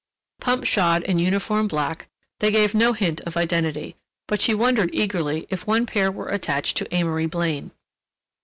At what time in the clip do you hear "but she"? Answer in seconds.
4.27-4.55